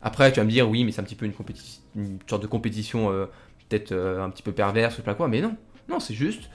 Après, 0.00 0.32
tu 0.32 0.40
vas 0.40 0.44
me 0.44 0.50
dire 0.50 0.68
oui, 0.68 0.84
mais 0.84 0.90
c'est 0.90 1.00
un 1.00 1.04
petit 1.04 1.14
peu 1.14 1.26
une, 1.26 1.34
une 1.94 2.18
sorte 2.28 2.42
de 2.42 2.48
compétition 2.48 3.10
euh, 3.12 3.26
peut-être 3.68 3.92
euh, 3.92 4.22
un 4.22 4.30
petit 4.30 4.42
peu 4.42 4.52
perverse, 4.52 4.96
sais 4.96 5.02
pas 5.02 5.14
quoi, 5.14 5.28
mais 5.28 5.40
non, 5.40 5.56
non, 5.88 6.00
c'est 6.00 6.14
juste 6.14 6.50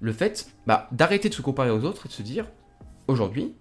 le 0.00 0.12
fait 0.12 0.48
bah, 0.66 0.88
d'arrêter 0.92 1.28
de 1.28 1.34
se 1.34 1.42
comparer 1.42 1.70
aux 1.70 1.84
autres 1.84 2.06
et 2.06 2.08
de 2.08 2.12
se 2.12 2.22
dire 2.22 2.46
aujourd'hui, 3.08 3.54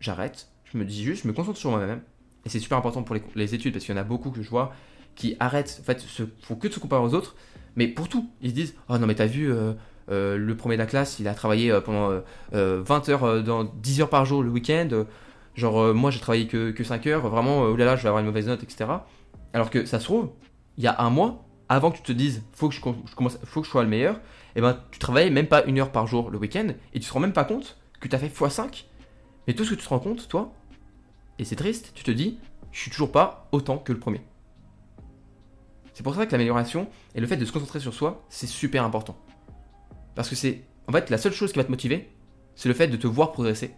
j'arrête, 0.00 0.48
je 0.64 0.78
me 0.78 0.84
dis 0.84 1.02
juste, 1.02 1.22
je 1.24 1.28
me 1.28 1.32
concentre 1.32 1.58
sur 1.58 1.70
moi-même. 1.70 2.02
Et 2.44 2.48
c'est 2.48 2.60
super 2.60 2.78
important 2.78 3.02
pour 3.02 3.16
les, 3.34 3.54
études 3.54 3.72
parce 3.72 3.84
qu'il 3.84 3.94
y 3.94 3.98
en 3.98 4.00
a 4.00 4.04
beaucoup 4.04 4.30
que 4.30 4.42
je 4.42 4.48
vois 4.48 4.72
qui 5.16 5.36
arrêtent, 5.40 5.78
en 5.80 5.84
fait, 5.84 6.00
se 6.00 6.22
font 6.42 6.54
que 6.54 6.68
de 6.68 6.72
se 6.72 6.78
comparer 6.78 7.02
aux 7.02 7.14
autres, 7.14 7.34
mais 7.74 7.88
pour 7.88 8.08
tout. 8.08 8.30
Ils 8.40 8.50
se 8.50 8.54
disent, 8.54 8.74
oh 8.88 8.96
non, 8.98 9.08
mais 9.08 9.16
t'as 9.16 9.26
vu, 9.26 9.52
le 10.08 10.54
premier 10.54 10.76
de 10.76 10.82
la 10.82 10.86
classe, 10.86 11.18
il 11.18 11.28
a 11.28 11.34
travaillé 11.34 11.70
euh, 11.70 11.80
pendant 11.80 12.20
20 12.52 13.08
heures, 13.08 13.42
dans 13.42 13.64
10 13.64 14.02
heures 14.02 14.10
par 14.10 14.24
jour 14.24 14.42
le 14.42 14.50
week-end. 14.50 14.88
genre, 15.54 15.94
moi, 15.94 16.10
j'ai 16.10 16.20
travaillé 16.20 16.46
que, 16.46 16.70
que 16.70 16.84
5 16.84 17.06
heures, 17.06 17.28
vraiment, 17.28 17.62
oh 17.62 17.76
là 17.76 17.84
là, 17.84 17.96
je 17.96 18.02
vais 18.02 18.08
avoir 18.08 18.20
une 18.20 18.26
mauvaise 18.26 18.46
note, 18.46 18.62
etc. 18.62 18.90
Alors 19.52 19.70
que 19.70 19.84
ça 19.86 19.98
se 19.98 20.04
trouve, 20.04 20.30
il 20.76 20.84
y 20.84 20.86
a 20.86 21.00
un 21.00 21.10
mois, 21.10 21.44
avant 21.68 21.90
que 21.90 21.96
tu 21.96 22.02
te 22.02 22.12
dises, 22.12 22.42
faut 22.52 22.68
que 22.68 22.74
je, 22.74 22.80
commence, 22.80 23.38
faut 23.44 23.60
que 23.60 23.66
je 23.66 23.70
sois 23.70 23.82
le 23.82 23.88
meilleur, 23.88 24.16
et 24.16 24.58
eh 24.58 24.60
ben, 24.60 24.78
tu 24.90 24.98
travaillais 24.98 25.30
même 25.30 25.46
pas 25.46 25.64
une 25.64 25.78
heure 25.78 25.92
par 25.92 26.06
jour 26.06 26.30
le 26.30 26.38
week-end, 26.38 26.68
et 26.94 27.00
tu 27.00 27.06
te 27.06 27.12
rends 27.12 27.20
même 27.20 27.32
pas 27.32 27.44
compte 27.44 27.76
que 28.00 28.08
tu 28.08 28.16
as 28.16 28.18
fait 28.18 28.28
x5 28.28 28.84
mais 29.46 29.54
tout 29.54 29.64
ce 29.64 29.70
que 29.70 29.76
tu 29.76 29.84
te 29.84 29.88
rends 29.88 29.98
compte, 29.98 30.28
toi, 30.28 30.52
et 31.38 31.44
c'est 31.44 31.56
triste, 31.56 31.92
tu 31.94 32.04
te 32.04 32.10
dis, 32.10 32.38
je 32.70 32.80
suis 32.80 32.90
toujours 32.90 33.10
pas 33.10 33.48
autant 33.50 33.78
que 33.78 33.92
le 33.94 33.98
premier. 33.98 34.20
C'est 35.94 36.02
pour 36.02 36.14
ça 36.14 36.26
que 36.26 36.32
l'amélioration 36.32 36.86
et 37.14 37.20
le 37.20 37.26
fait 37.26 37.38
de 37.38 37.46
se 37.46 37.52
concentrer 37.52 37.80
sur 37.80 37.94
soi, 37.94 38.24
c'est 38.28 38.46
super 38.46 38.84
important. 38.84 39.16
Parce 40.18 40.28
que 40.28 40.34
c'est, 40.34 40.64
en 40.88 40.92
fait, 40.92 41.10
la 41.10 41.16
seule 41.16 41.32
chose 41.32 41.52
qui 41.52 41.58
va 41.58 41.64
te 41.64 41.70
motiver, 41.70 42.10
c'est 42.56 42.68
le 42.68 42.74
fait 42.74 42.88
de 42.88 42.96
te 42.96 43.06
voir 43.06 43.30
progresser. 43.30 43.70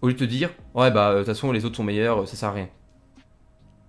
Au 0.00 0.06
lieu 0.06 0.12
de 0.12 0.18
te 0.20 0.22
dire, 0.22 0.50
ouais, 0.76 0.92
bah, 0.92 1.12
de 1.12 1.18
toute 1.18 1.26
façon, 1.26 1.50
les 1.50 1.64
autres 1.64 1.74
sont 1.74 1.82
meilleurs, 1.82 2.28
ça 2.28 2.36
sert 2.36 2.50
à 2.50 2.52
rien. 2.52 2.68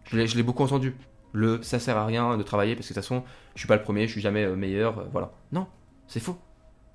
Je 0.06 0.18
l'ai 0.18 0.42
beaucoup 0.42 0.64
entendu. 0.64 0.96
Le 1.34 1.62
ça 1.62 1.78
sert 1.78 1.98
à 1.98 2.08
rien 2.08 2.36
de 2.36 2.42
travailler 2.42 2.74
parce 2.74 2.88
que 2.88 2.94
de 2.94 3.00
toute 3.00 3.04
façon, 3.04 3.24
je 3.54 3.60
suis 3.60 3.68
pas 3.68 3.76
le 3.76 3.84
premier, 3.84 4.08
je 4.08 4.14
suis 4.14 4.22
jamais 4.22 4.44
euh, 4.44 4.56
meilleur, 4.56 4.98
euh, 4.98 5.04
voilà. 5.12 5.34
Non, 5.52 5.68
c'est 6.08 6.20
faux. 6.20 6.36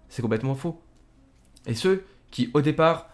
C'est 0.09 0.21
complètement 0.21 0.57
faux. 0.57 0.83
Et 1.69 1.75
ceux 1.75 2.05
qui, 2.33 2.51
au 2.53 2.61
départ, 2.61 3.09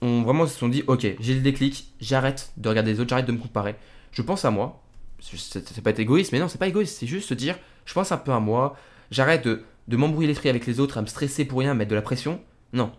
on 0.00 0.22
vraiment 0.22 0.46
se 0.46 0.58
sont 0.58 0.70
dit 0.70 0.82
ok, 0.86 1.06
j'ai 1.20 1.34
le 1.34 1.42
déclic, 1.42 1.92
j'arrête 2.00 2.54
de 2.56 2.70
regarder 2.70 2.94
les 2.94 3.00
autres, 3.00 3.10
j'arrête 3.10 3.26
de 3.26 3.32
me 3.32 3.38
comparer. 3.38 3.76
Je 4.12 4.22
pense 4.22 4.46
à 4.46 4.50
moi. 4.50 4.82
C'est 5.20 5.82
pas 5.82 5.90
être 5.90 5.98
égoïste, 5.98 6.32
mais 6.32 6.38
non, 6.38 6.48
c'est 6.48 6.56
pas 6.56 6.68
égoïste, 6.68 6.96
c'est 6.98 7.06
juste 7.06 7.28
se 7.28 7.34
dire 7.34 7.58
je 7.84 7.92
pense 7.92 8.12
un 8.12 8.16
peu 8.16 8.32
à 8.32 8.40
moi, 8.40 8.76
j'arrête 9.10 9.44
de, 9.44 9.62
de 9.88 9.96
m'embrouiller 9.96 10.28
l'esprit 10.28 10.48
avec 10.48 10.66
les 10.66 10.80
autres, 10.80 10.98
à 10.98 11.02
me 11.02 11.06
stresser 11.06 11.44
pour 11.44 11.60
rien, 11.60 11.72
à 11.72 11.74
mettre 11.74 11.90
de 11.90 11.94
la 11.94 12.02
pression. 12.02 12.40
Non. 12.72 12.92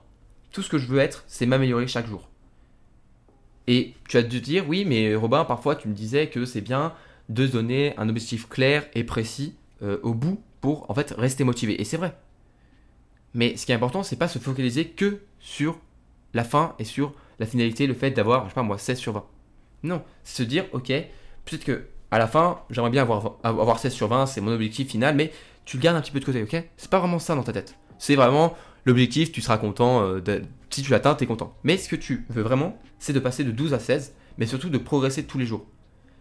Tout 0.51 0.61
ce 0.61 0.69
que 0.69 0.77
je 0.77 0.87
veux 0.87 0.99
être, 0.99 1.23
c'est 1.27 1.45
m'améliorer 1.45 1.87
chaque 1.87 2.07
jour. 2.07 2.29
Et 3.67 3.93
tu 4.07 4.17
as 4.17 4.21
dû 4.21 4.39
te 4.39 4.45
dire 4.45 4.65
oui, 4.67 4.85
mais 4.85 5.15
Robin, 5.15 5.43
parfois 5.43 5.75
tu 5.75 5.87
me 5.87 5.93
disais 5.93 6.27
que 6.27 6.45
c'est 6.45 6.61
bien 6.61 6.93
de 7.29 7.47
donner 7.47 7.93
un 7.97 8.07
objectif 8.07 8.47
clair 8.47 8.87
et 8.93 9.03
précis 9.03 9.55
euh, 9.81 9.97
au 10.03 10.13
bout 10.13 10.41
pour 10.61 10.89
en 10.89 10.93
fait 10.93 11.13
rester 11.17 11.43
motivé. 11.43 11.81
Et 11.81 11.83
c'est 11.83 11.97
vrai. 11.97 12.15
Mais 13.33 13.57
ce 13.57 13.65
qui 13.65 13.71
est 13.71 13.75
important, 13.75 14.03
c'est 14.03 14.15
pas 14.15 14.27
se 14.27 14.39
focaliser 14.39 14.85
que 14.85 15.19
sur 15.39 15.79
la 16.33 16.43
fin 16.43 16.75
est 16.79 16.85
sur 16.85 17.13
la 17.39 17.45
finalité, 17.45 17.87
le 17.87 17.93
fait 17.93 18.11
d'avoir, 18.11 18.45
je 18.45 18.49
sais 18.49 18.55
pas 18.55 18.63
moi, 18.63 18.77
16 18.77 18.97
sur 18.97 19.13
20. 19.13 19.25
Non, 19.83 20.03
c'est 20.23 20.43
se 20.43 20.47
dire, 20.47 20.65
ok, 20.71 20.87
peut-être 20.87 21.65
que 21.65 21.87
à 22.11 22.17
la 22.17 22.27
fin, 22.27 22.61
j'aimerais 22.69 22.91
bien 22.91 23.01
avoir, 23.01 23.35
avoir 23.43 23.79
16 23.79 23.91
sur 23.91 24.07
20, 24.07 24.25
c'est 24.27 24.39
mon 24.39 24.51
objectif 24.51 24.89
final, 24.89 25.15
mais 25.15 25.33
tu 25.65 25.77
le 25.77 25.81
gardes 25.81 25.97
un 25.97 26.01
petit 26.01 26.11
peu 26.11 26.19
de 26.19 26.25
côté, 26.25 26.43
ok? 26.43 26.63
C'est 26.77 26.89
pas 26.89 26.99
vraiment 26.99 27.19
ça 27.19 27.35
dans 27.35 27.43
ta 27.43 27.53
tête. 27.53 27.75
C'est 27.97 28.15
vraiment 28.15 28.55
l'objectif, 28.85 29.31
tu 29.31 29.41
seras 29.41 29.57
content, 29.57 30.01
euh, 30.03 30.21
si 30.69 30.81
tu 30.81 30.91
l'atteins, 30.91 31.15
tu 31.15 31.23
es 31.23 31.27
content. 31.27 31.55
Mais 31.63 31.77
ce 31.77 31.89
que 31.89 31.95
tu 31.95 32.25
veux 32.29 32.43
vraiment, 32.43 32.77
c'est 32.99 33.13
de 33.13 33.19
passer 33.19 33.43
de 33.43 33.51
12 33.51 33.73
à 33.73 33.79
16, 33.79 34.15
mais 34.37 34.45
surtout 34.45 34.69
de 34.69 34.77
progresser 34.77 35.23
tous 35.25 35.37
les 35.37 35.45
jours. 35.45 35.65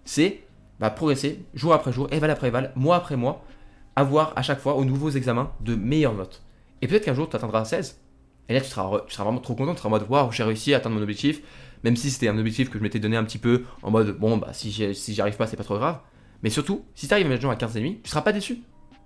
C'est 0.04 0.42
bah, 0.80 0.90
progresser 0.90 1.44
jour 1.54 1.72
après 1.72 1.92
jour, 1.92 2.08
éval 2.12 2.30
après 2.30 2.48
éval, 2.48 2.72
mois 2.74 2.96
après 2.96 3.16
mois, 3.16 3.44
avoir 3.96 4.32
à 4.36 4.42
chaque 4.42 4.60
fois 4.60 4.74
aux 4.74 4.84
nouveaux 4.84 5.10
examens 5.10 5.52
de 5.60 5.74
meilleures 5.74 6.14
notes. 6.14 6.42
Et 6.82 6.88
peut-être 6.88 7.04
qu'un 7.04 7.14
jour, 7.14 7.28
tu 7.28 7.36
atteindras 7.36 7.64
16, 7.64 8.00
et 8.48 8.54
là, 8.54 8.60
tu 8.60 8.68
seras, 8.68 9.02
vraiment 9.18 9.40
trop 9.40 9.54
content, 9.54 9.72
tu 9.72 9.78
seras 9.78 9.88
en 9.88 9.90
mode 9.90 10.06
waouh, 10.08 10.30
j'ai 10.32 10.42
réussi 10.42 10.74
à 10.74 10.78
atteindre 10.78 10.96
mon 10.96 11.02
objectif, 11.02 11.40
même 11.82 11.96
si 11.96 12.10
c'était 12.10 12.28
un 12.28 12.38
objectif 12.38 12.70
que 12.70 12.78
je 12.78 12.82
m'étais 12.82 12.98
donné 12.98 13.16
un 13.16 13.24
petit 13.24 13.38
peu 13.38 13.64
en 13.82 13.90
mode 13.90 14.18
bon, 14.18 14.36
bah 14.36 14.50
si 14.52 14.70
j'y 14.70 15.20
arrive 15.20 15.36
pas, 15.36 15.46
c'est 15.46 15.56
pas 15.56 15.64
trop 15.64 15.78
grave. 15.78 15.98
Mais 16.42 16.50
surtout, 16.50 16.84
si 16.94 17.08
tu 17.08 17.14
arrives 17.14 17.30
à 17.30 17.34
à 17.34 17.56
15,5, 17.56 18.02
tu 18.02 18.10
seras 18.10 18.22
pas 18.22 18.32
déçu. 18.32 18.62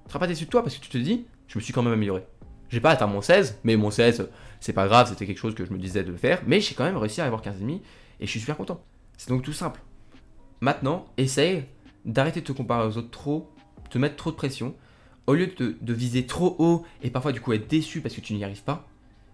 Tu 0.08 0.12
seras 0.12 0.20
pas 0.20 0.26
déçu 0.26 0.46
de 0.46 0.50
toi 0.50 0.62
parce 0.62 0.74
que 0.74 0.80
tu 0.80 0.88
te 0.88 0.96
dis, 0.96 1.26
je 1.48 1.58
me 1.58 1.62
suis 1.62 1.74
quand 1.74 1.82
même 1.82 1.92
amélioré. 1.92 2.24
J'ai 2.70 2.80
pas 2.80 2.90
atteint 2.90 3.06
mon 3.06 3.20
16, 3.20 3.60
mais 3.62 3.76
mon 3.76 3.90
16, 3.90 4.30
c'est 4.58 4.72
pas 4.72 4.88
grave, 4.88 5.06
c'était 5.06 5.26
quelque 5.26 5.38
chose 5.38 5.54
que 5.54 5.66
je 5.66 5.72
me 5.72 5.78
disais 5.78 6.02
de 6.02 6.16
faire, 6.16 6.40
mais 6.46 6.62
j'ai 6.62 6.74
quand 6.74 6.84
même 6.84 6.96
réussi 6.96 7.20
à 7.20 7.26
avoir 7.26 7.42
15,5 7.42 7.80
et 8.20 8.24
je 8.24 8.30
suis 8.30 8.40
super 8.40 8.56
content. 8.56 8.82
C'est 9.18 9.28
donc 9.28 9.42
tout 9.42 9.52
simple. 9.52 9.82
Maintenant, 10.62 11.04
essaye 11.18 11.66
d'arrêter 12.06 12.40
de 12.40 12.46
te 12.46 12.52
comparer 12.52 12.86
aux 12.86 12.96
autres 12.96 13.10
trop, 13.10 13.52
te 13.90 13.98
mettre 13.98 14.16
trop 14.16 14.30
de 14.30 14.36
pression. 14.36 14.74
Au 15.26 15.34
lieu 15.34 15.46
de, 15.46 15.92
viser 15.92 16.24
trop 16.24 16.56
haut 16.58 16.86
et 17.02 17.10
parfois 17.10 17.32
du 17.32 17.42
coup 17.42 17.52
être 17.52 17.68
déçu 17.68 18.00
parce 18.00 18.14
que 18.14 18.22
tu 18.22 18.32
n'y 18.32 18.44
arrives 18.44 18.64
pas, 18.64 18.88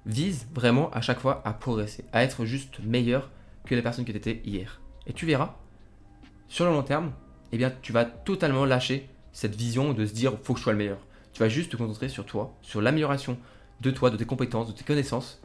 vise 0.07 0.49
vraiment 0.53 0.91
à 0.91 1.01
chaque 1.01 1.21
fois 1.21 1.41
à 1.45 1.53
progresser, 1.53 2.05
à 2.13 2.25
être 2.25 2.45
juste 2.45 2.81
meilleur 2.81 3.31
que 3.65 3.77
la 3.77 3.83
personne 3.83 4.05
que 4.05 4.11
tu 4.11 4.19
étais 4.19 4.43
hier. 4.45 4.81
Et 5.07 5.13
tu 5.13 5.25
verras, 5.25 5.55
sur 6.49 6.65
le 6.65 6.73
long 6.73 6.83
terme, 6.83 7.13
eh 7.53 7.59
bien, 7.59 7.73
tu 7.81 7.93
vas 7.93 8.05
totalement 8.05 8.65
lâcher 8.65 9.09
cette 9.35 9.55
vision 9.55 9.93
de 9.93 10.07
se 10.07 10.15
dire 10.15 10.39
faut 10.43 10.55
que 10.55 10.59
je 10.61 10.63
sois 10.63 10.73
le 10.73 10.79
meilleur. 10.79 10.99
Tu 11.35 11.41
vas 11.41 11.51
juste 11.51 11.73
te 11.73 11.77
concentrer 11.77 12.09
sur 12.09 12.25
toi, 12.25 12.57
sur 12.63 12.81
l'amélioration 12.81 13.37
de 13.83 13.91
toi, 13.91 14.09
de 14.09 14.17
tes 14.17 14.25
compétences, 14.25 14.69
de 14.69 14.73
tes 14.73 14.85
connaissances. 14.85 15.43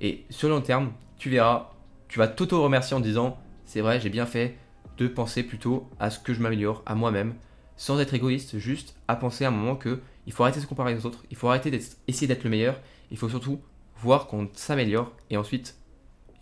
Et 0.00 0.24
sur 0.30 0.48
le 0.48 0.54
long 0.54 0.60
terme, 0.60 0.92
tu 1.16 1.30
verras, 1.30 1.72
tu 2.06 2.18
vas 2.18 2.28
t'auto-remercier 2.28 2.96
en 2.96 3.00
disant 3.00 3.38
c'est 3.64 3.80
vrai, 3.80 3.98
j'ai 3.98 4.10
bien 4.10 4.26
fait 4.26 4.56
de 4.98 5.08
penser 5.08 5.42
plutôt 5.42 5.88
à 5.98 6.10
ce 6.10 6.18
que 6.18 6.34
je 6.34 6.40
m'améliore, 6.40 6.82
à 6.84 6.94
moi-même, 6.94 7.34
sans 7.76 7.98
être 7.98 8.12
égoïste, 8.12 8.58
juste 8.58 8.94
à 9.08 9.16
penser 9.16 9.44
à 9.44 9.48
un 9.48 9.52
moment 9.52 9.74
que 9.74 10.00
il 10.26 10.32
faut 10.32 10.42
arrêter 10.42 10.58
de 10.58 10.64
se 10.64 10.68
comparer 10.68 10.94
aux 10.94 11.06
autres, 11.06 11.24
il 11.30 11.36
faut 11.36 11.48
arrêter 11.48 11.70
d'essayer 11.70 12.26
d'être 12.26 12.44
le 12.44 12.50
meilleur, 12.50 12.78
il 13.10 13.16
faut 13.16 13.30
surtout 13.30 13.60
voir 13.96 14.26
qu'on 14.26 14.48
s'améliore 14.52 15.12
et 15.30 15.38
ensuite, 15.38 15.76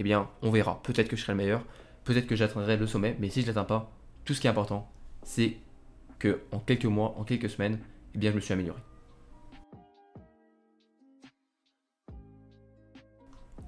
eh 0.00 0.02
bien, 0.02 0.28
on 0.42 0.50
verra. 0.50 0.82
Peut-être 0.82 1.08
que 1.08 1.16
je 1.16 1.22
serai 1.22 1.32
le 1.32 1.38
meilleur, 1.38 1.64
peut-être 2.04 2.26
que 2.26 2.34
j'atteindrai 2.34 2.76
le 2.76 2.86
sommet, 2.88 3.16
mais 3.20 3.30
si 3.30 3.42
je 3.42 3.46
l'atteins 3.46 3.64
pas, 3.64 3.92
tout 4.24 4.34
ce 4.34 4.40
qui 4.40 4.48
est 4.48 4.50
important, 4.50 4.90
c'est 5.22 5.58
que 6.18 6.40
en 6.52 6.58
quelques 6.58 6.84
mois, 6.84 7.14
en 7.18 7.24
quelques 7.24 7.50
semaines, 7.50 7.78
eh 8.14 8.20
je 8.20 8.32
me 8.32 8.40
suis 8.40 8.52
amélioré. 8.52 8.80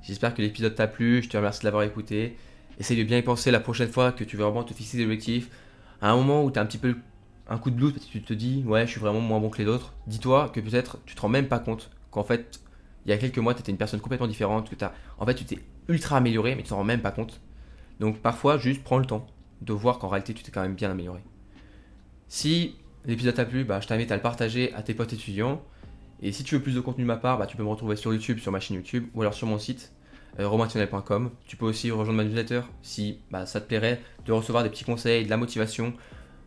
J'espère 0.02 0.34
que 0.34 0.42
l'épisode 0.42 0.74
t'a 0.74 0.88
plu, 0.88 1.22
je 1.22 1.28
te 1.28 1.36
remercie 1.36 1.60
de 1.60 1.66
l'avoir 1.66 1.84
écouté. 1.84 2.36
Essaye 2.78 2.96
de 2.96 3.04
bien 3.04 3.18
y 3.18 3.22
penser 3.22 3.50
la 3.50 3.60
prochaine 3.60 3.90
fois 3.90 4.12
que 4.12 4.24
tu 4.24 4.36
veux 4.36 4.44
vraiment 4.44 4.64
te 4.64 4.72
fixer 4.72 4.96
des 4.96 5.04
objectifs. 5.04 5.50
À 6.00 6.10
un 6.10 6.16
moment 6.16 6.44
où 6.44 6.50
tu 6.50 6.58
as 6.58 6.62
un 6.62 6.66
petit 6.66 6.78
peu 6.78 6.96
un 7.48 7.58
coup 7.58 7.70
de 7.70 7.76
blues 7.76 7.92
parce 7.92 8.06
que 8.06 8.12
tu 8.12 8.22
te 8.22 8.32
dis 8.32 8.64
ouais 8.66 8.86
je 8.86 8.92
suis 8.92 9.00
vraiment 9.00 9.20
moins 9.20 9.40
bon 9.40 9.50
que 9.50 9.60
les 9.60 9.68
autres, 9.68 9.94
dis-toi 10.06 10.48
que 10.48 10.60
peut-être 10.60 10.98
tu 11.04 11.14
te 11.14 11.20
rends 11.20 11.28
même 11.28 11.48
pas 11.48 11.58
compte 11.58 11.90
qu'en 12.10 12.24
fait 12.24 12.60
il 13.06 13.10
y 13.10 13.14
a 13.14 13.18
quelques 13.18 13.38
mois, 13.38 13.54
tu 13.54 13.60
étais 13.60 13.72
une 13.72 13.78
personne 13.78 14.00
complètement 14.00 14.26
différente, 14.26 14.68
que 14.70 14.84
en 15.18 15.26
fait, 15.26 15.34
tu 15.34 15.44
t'es 15.44 15.58
ultra 15.88 16.18
amélioré, 16.18 16.54
mais 16.54 16.62
tu 16.62 16.68
t'en 16.68 16.76
rends 16.76 16.84
même 16.84 17.02
pas 17.02 17.10
compte. 17.10 17.40
Donc 17.98 18.20
parfois, 18.20 18.58
juste 18.58 18.82
prends 18.84 18.98
le 18.98 19.06
temps 19.06 19.26
de 19.62 19.72
voir 19.72 19.98
qu'en 19.98 20.08
réalité, 20.08 20.34
tu 20.34 20.42
t'es 20.42 20.50
quand 20.50 20.62
même 20.62 20.74
bien 20.74 20.90
amélioré. 20.90 21.20
Si 22.30 22.76
l'épisode 23.06 23.34
t'a 23.34 23.44
plu, 23.44 23.64
bah, 23.64 23.80
je 23.80 23.88
t'invite 23.88 24.12
à 24.12 24.16
le 24.16 24.22
partager 24.22 24.72
à 24.74 24.82
tes 24.82 24.94
potes 24.94 25.12
étudiants. 25.12 25.60
Et 26.22 26.30
si 26.30 26.44
tu 26.44 26.54
veux 26.54 26.62
plus 26.62 26.76
de 26.76 26.80
contenu 26.80 27.02
de 27.02 27.08
ma 27.08 27.16
part, 27.16 27.38
bah, 27.38 27.46
tu 27.46 27.56
peux 27.56 27.64
me 27.64 27.68
retrouver 27.68 27.96
sur 27.96 28.14
YouTube, 28.14 28.38
sur 28.38 28.52
ma 28.52 28.60
chaîne 28.60 28.76
YouTube, 28.76 29.08
ou 29.14 29.22
alors 29.22 29.34
sur 29.34 29.48
mon 29.48 29.58
site, 29.58 29.92
euh, 30.38 30.48
Tu 31.48 31.56
peux 31.56 31.66
aussi 31.66 31.90
rejoindre 31.90 32.12
ma 32.12 32.24
newsletter 32.24 32.60
si 32.82 33.18
bah, 33.32 33.46
ça 33.46 33.60
te 33.60 33.66
plairait 33.66 34.00
de 34.26 34.32
recevoir 34.32 34.62
des 34.62 34.70
petits 34.70 34.84
conseils, 34.84 35.24
de 35.24 35.30
la 35.30 35.36
motivation, 35.36 35.92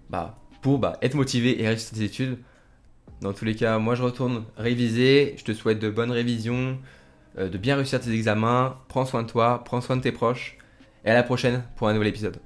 bah, 0.09 0.39
pour 0.61 0.79
bah, 0.79 0.97
être 1.01 1.15
motivé 1.15 1.61
et 1.61 1.67
réussir 1.67 1.97
tes 1.97 2.03
études. 2.03 2.37
Dans 3.19 3.33
tous 3.33 3.43
les 3.43 3.55
cas, 3.55 3.77
moi 3.77 3.95
je 3.95 4.03
retourne 4.03 4.45
réviser. 4.55 5.35
Je 5.37 5.43
te 5.43 5.51
souhaite 5.51 5.79
de 5.79 5.89
bonnes 5.89 6.11
révisions, 6.11 6.77
euh, 7.37 7.49
de 7.49 7.57
bien 7.57 7.75
réussir 7.75 7.99
tes 7.99 8.11
examens. 8.11 8.77
Prends 8.87 9.05
soin 9.05 9.23
de 9.23 9.27
toi, 9.27 9.61
prends 9.65 9.81
soin 9.81 9.97
de 9.97 10.01
tes 10.01 10.13
proches. 10.13 10.57
Et 11.03 11.09
à 11.09 11.13
la 11.13 11.23
prochaine 11.23 11.61
pour 11.75 11.89
un 11.89 11.93
nouvel 11.93 12.07
épisode. 12.07 12.39